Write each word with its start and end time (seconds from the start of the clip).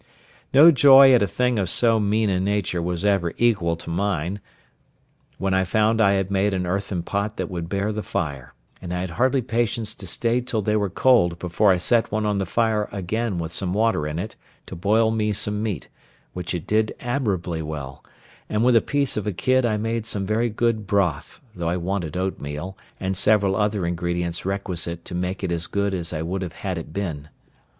No 0.51 0.71
joy 0.71 1.13
at 1.13 1.21
a 1.21 1.27
thing 1.27 1.59
of 1.59 1.69
so 1.69 1.99
mean 1.99 2.31
a 2.31 2.39
nature 2.39 2.81
was 2.81 3.05
ever 3.05 3.35
equal 3.37 3.75
to 3.75 3.89
mine, 3.91 4.39
when 5.37 5.53
I 5.53 5.63
found 5.63 6.01
I 6.01 6.13
had 6.13 6.31
made 6.31 6.55
an 6.55 6.65
earthen 6.65 7.03
pot 7.03 7.37
that 7.37 7.51
would 7.51 7.69
bear 7.69 7.91
the 7.91 8.01
fire; 8.01 8.55
and 8.81 8.95
I 8.95 9.01
had 9.01 9.11
hardly 9.11 9.43
patience 9.43 9.93
to 9.93 10.07
stay 10.07 10.41
till 10.41 10.63
they 10.63 10.75
were 10.75 10.89
cold 10.89 11.37
before 11.37 11.71
I 11.71 11.77
set 11.77 12.11
one 12.11 12.25
on 12.25 12.39
the 12.39 12.47
fire 12.47 12.89
again 12.91 13.37
with 13.37 13.51
some 13.51 13.75
water 13.75 14.07
in 14.07 14.17
it 14.17 14.35
to 14.65 14.75
boil 14.75 15.11
me 15.11 15.33
some 15.33 15.61
meat, 15.61 15.87
which 16.33 16.55
it 16.55 16.65
did 16.65 16.95
admirably 16.99 17.61
well; 17.61 18.03
and 18.49 18.63
with 18.65 18.75
a 18.75 18.81
piece 18.81 19.17
of 19.17 19.27
a 19.27 19.31
kid 19.31 19.67
I 19.67 19.77
made 19.77 20.07
some 20.07 20.25
very 20.25 20.49
good 20.49 20.87
broth, 20.87 21.39
though 21.53 21.69
I 21.69 21.77
wanted 21.77 22.17
oatmeal, 22.17 22.75
and 22.99 23.15
several 23.15 23.55
other 23.55 23.85
ingredients 23.85 24.47
requisite 24.47 25.05
to 25.05 25.13
make 25.13 25.43
it 25.43 25.51
as 25.51 25.67
good 25.67 25.93
as 25.93 26.11
I 26.11 26.23
would 26.23 26.41
have 26.41 26.53
had 26.53 26.79
it 26.79 26.91
been. 26.91 27.29